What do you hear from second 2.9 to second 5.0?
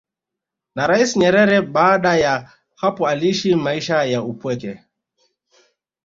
aliishi maisha ya upweke